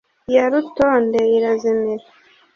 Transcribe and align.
Ya 0.33 0.43
Rutonde 0.51 1.21
irazimira 1.37 2.05